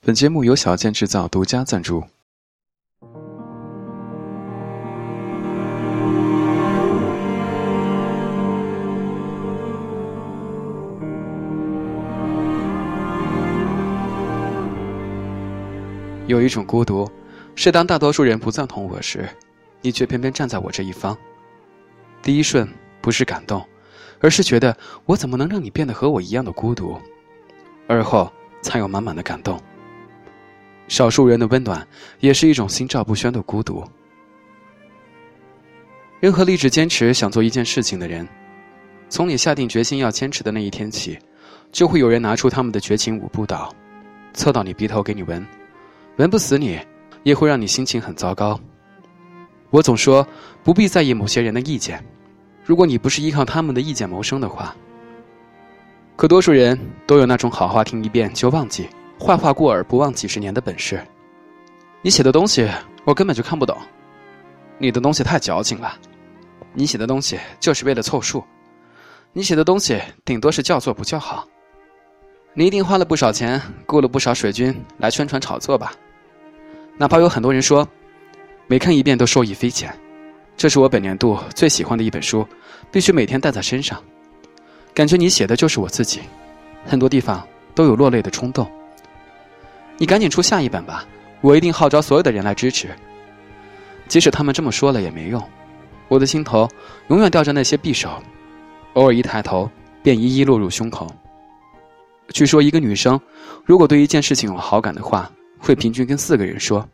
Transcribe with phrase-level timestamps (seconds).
[0.00, 2.02] 本节目由小健制造独家赞助。
[16.26, 17.10] 有一种孤独，
[17.54, 19.28] 是当大多数人不赞同我时，
[19.82, 21.16] 你却偏偏站在我这一方。
[22.22, 22.66] 第一瞬
[23.02, 23.62] 不是感动，
[24.20, 24.74] 而是觉得
[25.04, 26.96] 我怎么能让你变得和我一样的孤独？
[27.86, 29.60] 而后才有满满的感动。
[30.88, 31.86] 少数人的温暖，
[32.20, 33.84] 也是一种心照不宣的孤独。
[36.18, 38.26] 任何立志坚持想做一件事情的人，
[39.08, 41.16] 从你下定决心要坚持的那一天起，
[41.70, 43.72] 就会有人拿出他们的绝情五步倒，
[44.32, 45.46] 凑到你鼻头给你闻。
[46.16, 46.76] 闻不死你，
[47.22, 48.58] 也会让你心情很糟糕。
[49.70, 50.26] 我总说
[50.64, 52.02] 不必在意某些人的意见，
[52.64, 54.74] 如果你不是依靠他们的意见谋生的话。
[56.16, 56.76] 可多数人
[57.06, 58.88] 都有那种好话听一遍就忘记，
[59.20, 61.02] 坏话过耳不忘几十年的本事。
[62.02, 62.68] 你写的东西
[63.04, 63.76] 我根本就看不懂，
[64.78, 65.98] 你的东西太矫情了，
[66.72, 68.42] 你写的东西就是为了凑数，
[69.32, 71.46] 你写的东西顶多是叫做不叫好。
[72.54, 75.92] 你一定花了不少钱雇了不少水军来宣传炒作吧？
[76.96, 77.86] 哪怕有很多人说，
[78.66, 79.92] 每看一遍都受益匪浅，
[80.56, 82.46] 这是我本年度最喜欢的一本书，
[82.90, 84.02] 必须每天带在身上。
[84.94, 86.20] 感觉你写的就是我自己，
[86.84, 88.68] 很多地方都有落泪的冲动。
[89.98, 91.04] 你赶紧出下一本吧，
[91.42, 92.88] 我一定号召所有的人来支持。
[94.06, 95.42] 即使他们这么说了也没用，
[96.08, 96.66] 我的心头
[97.08, 98.08] 永远吊着那些匕首，
[98.94, 99.70] 偶尔一抬头
[100.02, 101.06] 便一一落入胸口。
[102.28, 103.20] 据说一个女生，
[103.64, 105.30] 如果对一件事情有好感的话。
[105.60, 106.88] 会平均跟四个人说，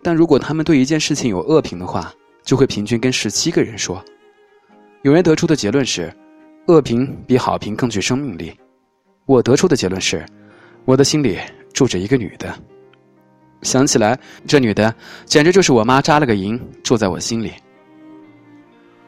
[0.00, 4.00] 但如果他们对一件事情有恶评的话，就会平均跟十七个人说。
[5.02, 6.08] 有人得出的结论是，
[6.68, 8.52] 恶评比好评更具生命力。
[9.26, 10.24] 我得出的结论是，
[10.84, 11.36] 我的心里
[11.72, 12.54] 住着一个女的。
[13.62, 17.52] 想起来，这女的简直就是我妈扎了个营住在我心里。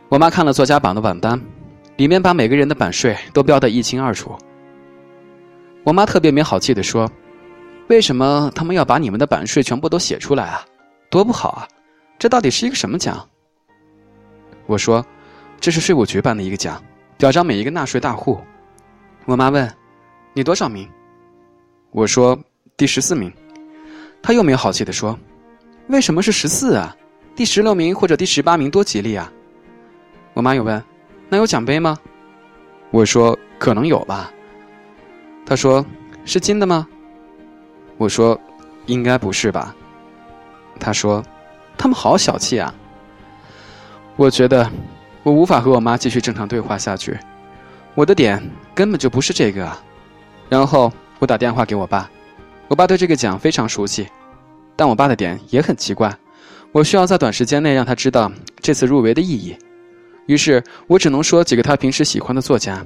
[0.09, 1.41] 我妈看了作家榜的榜单，
[1.97, 4.37] 里面把每个人的版税都标得一清二楚。
[5.85, 7.11] 我妈特别没好气的说。
[7.89, 10.65] 为什么他们要把你们的版税全部都写出来啊？
[11.11, 11.69] 多不好啊！
[12.19, 13.29] 这到底是一个什么奖？
[14.67, 15.05] 我说，
[15.61, 16.83] 这是税务局办的一个奖，
[17.19, 18.41] 表彰每一个纳税大户。
[19.27, 19.71] 我妈问
[20.33, 20.89] ：“你多少名？”
[21.91, 22.39] 我说
[22.77, 23.33] ：“第十四名。”
[24.23, 25.19] 他又没有好气的说
[25.89, 26.97] ：“为什么是十四啊？
[27.35, 29.31] 第十六名或者第十八名多吉利啊！”
[30.35, 30.83] 我妈又问
[31.29, 31.99] ：“那有奖杯吗？”
[32.93, 34.33] 我说：“可能有吧。”
[35.45, 35.85] 他说
[36.25, 36.87] ：“是金的吗？”
[37.99, 38.39] 我说
[38.87, 39.75] ：“应该不是吧？”
[40.79, 41.23] 他说
[41.77, 42.73] ：“他们好小气啊！”
[44.17, 44.71] 我觉得
[45.23, 47.19] 我无法和我妈继续正常对话下去。
[47.95, 48.43] 我的点
[48.75, 49.83] 根本就不是这个啊！
[50.49, 52.09] 然后我打电话给我爸，
[52.73, 54.09] 我爸对这个奖非常熟悉，
[54.75, 56.11] 但我爸的点也很奇怪。
[56.73, 59.55] 我需要在短时间内让他知道这次入围的意义，
[60.25, 62.83] 于是我只能说几个他平时喜欢的作家。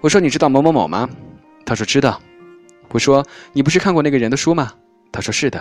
[0.00, 1.10] 我说：“你知道某某某吗？”
[1.66, 2.22] 他说：“知道。”
[2.94, 4.72] 我说：“你不是看过那个人的书吗？”
[5.10, 5.60] 他说：“是的。”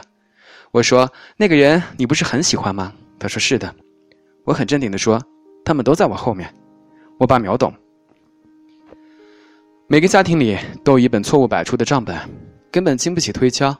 [0.70, 3.74] 我说：“那个人你不是很喜欢吗？”他说：“是的。”
[4.46, 5.20] 我很镇定地说
[5.66, 6.48] ：“他们都在我后面。”
[7.18, 7.74] 我爸秒懂。
[9.88, 12.16] 每个家庭里都有一本错误百出的账本，
[12.72, 13.76] 根本经不起推敲。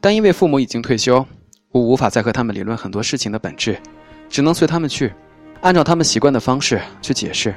[0.00, 1.24] 但因为父母已经退休，
[1.70, 3.80] 我无法再和他们理论很多事情的本质，
[4.28, 5.12] 只能随他们去，
[5.60, 7.54] 按照他们习惯的方式去解释。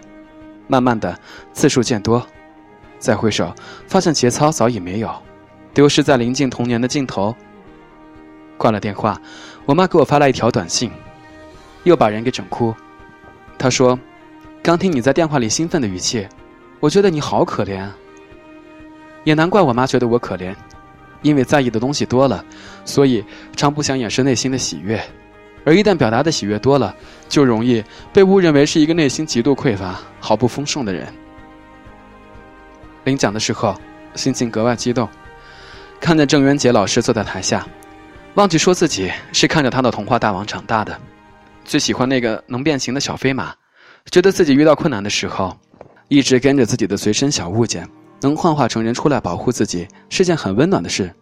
[0.67, 1.17] 慢慢的，
[1.53, 2.25] 次数渐多。
[2.99, 3.53] 再回首，
[3.87, 5.11] 发现节操早已没有，
[5.73, 7.35] 丢失在临近童年的尽头。
[8.57, 9.19] 挂了电话，
[9.65, 10.91] 我妈给我发来一条短信，
[11.83, 12.73] 又把人给整哭。
[13.57, 13.99] 她说
[14.63, 16.27] ：“刚听你在电话里兴奋的语气，
[16.79, 17.87] 我觉得你好可怜。”
[19.25, 20.55] 也难怪我妈觉得我可怜，
[21.21, 22.45] 因为在意的东西多了，
[22.85, 23.21] 所以
[23.57, 24.97] 常不想掩饰内心的喜悦，
[25.65, 26.95] 而一旦表达的喜悦多了，
[27.27, 27.83] 就容易
[28.13, 31.13] 被误认为是一个内心极度匮乏、毫不丰盛的人。
[33.03, 33.75] 领奖的时候，
[34.15, 35.09] 心情格外激动。
[35.99, 37.65] 看见郑渊洁老师坐在台下，
[38.35, 40.95] 忘记说自己是看着他的童话大王长大的，
[41.63, 43.53] 最喜欢那个能变形的小飞马，
[44.11, 45.57] 觉得自己遇到困难的时候，
[46.09, 47.87] 一直跟着自己的随身小物件，
[48.21, 51.13] 能幻化成人出来保护自己，是件很温暖的事。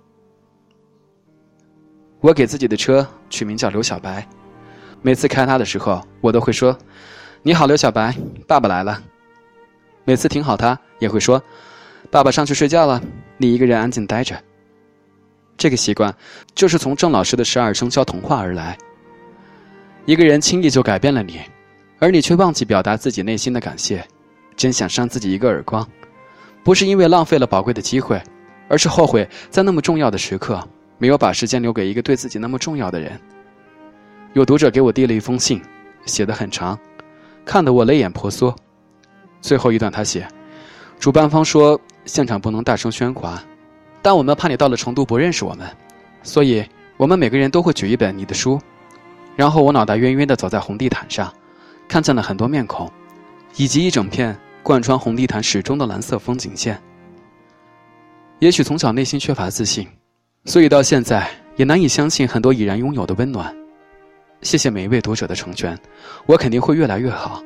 [2.22, 4.26] 我给自己的车取名叫刘小白，
[5.02, 6.78] 每次开它的时候，我都会说
[7.44, 8.16] ：“你好，刘小白，
[8.48, 9.02] 爸爸来了。”
[10.06, 11.42] 每次停好，它也会说。
[12.12, 13.02] 爸爸上去睡觉了，
[13.38, 14.42] 你一个人安静待着。
[15.58, 16.14] 这个习惯
[16.54, 18.78] 就是从郑老师的十二生肖童话而来。
[20.06, 21.40] 一个人轻易就改变了你，
[22.00, 24.06] 而你却忘记表达自己内心的感谢，
[24.56, 25.88] 真想扇自己一个耳光。
[26.64, 28.22] 不是因为浪费了宝贵的机会，
[28.70, 30.66] 而是后悔在那么重要的时刻
[30.98, 33.20] 没有把时间留给一个对自己那么重要的人。
[34.34, 35.62] 有读者给我递了一封信，
[36.06, 36.80] 写得很长，
[37.46, 38.56] 看得我泪眼婆娑。
[39.42, 40.28] 最后一段他写
[40.98, 43.44] ：“主办方说现场不能大声喧哗，
[44.02, 45.70] 但我们怕你到了成都不认识我们，
[46.24, 46.66] 所以
[46.96, 48.60] 我们每个人都会举一本你的书。”
[49.36, 51.34] 然后我脑袋晕晕的走在红地毯上，
[51.88, 52.90] 看见了很多面孔，
[53.58, 56.82] 以及一整片贯穿红地毯始终的蓝色风景线。
[58.40, 59.86] 也许从小内心缺乏自信，
[60.46, 63.54] 所以到现在也难以相信很多已然拥有的温暖。
[64.42, 65.78] 谢谢每一位读者的成全，
[66.26, 67.44] 我肯定会越来越好。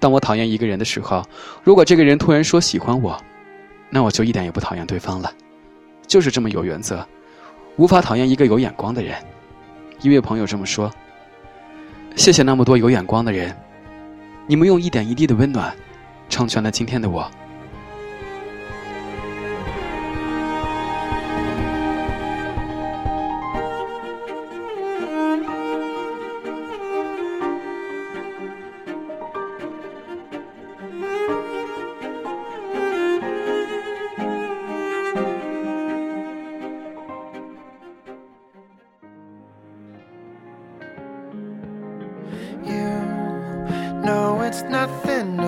[0.00, 1.24] 当我讨厌一个人的时候，
[1.64, 3.20] 如果这个人突然说喜欢我，
[3.88, 5.32] 那我就一点也不讨厌对方了。
[6.06, 7.06] 就是这么有原则，
[7.76, 9.16] 无法讨厌一个有眼光的人。
[10.00, 10.88] 一位朋友这么说
[12.14, 13.54] ：“谢谢那么多有眼光的人，
[14.46, 15.76] 你们用一点一滴的温暖，
[16.28, 17.30] 成全了今天的我。”
[44.48, 45.47] It's nothing new.